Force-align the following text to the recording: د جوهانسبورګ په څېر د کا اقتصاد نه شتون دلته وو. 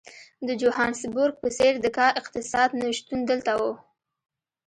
د 0.47 0.49
جوهانسبورګ 0.61 1.33
په 1.41 1.47
څېر 1.57 1.73
د 1.81 1.85
کا 1.97 2.07
اقتصاد 2.21 2.69
نه 2.79 2.87
شتون 2.97 3.19
دلته 3.29 3.51
وو. 3.59 3.71